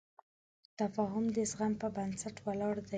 تفاهم 0.79 1.25
د 1.35 1.37
زغم 1.51 1.73
په 1.81 1.87
بنسټ 1.95 2.35
ولاړ 2.45 2.75
دی. 2.85 2.89